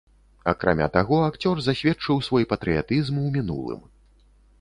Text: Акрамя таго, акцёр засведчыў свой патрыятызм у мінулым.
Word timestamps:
Акрамя 0.51 0.85
таго, 0.95 1.19
акцёр 1.25 1.61
засведчыў 1.65 2.23
свой 2.29 2.47
патрыятызм 2.53 3.21
у 3.25 3.27
мінулым. 3.37 3.85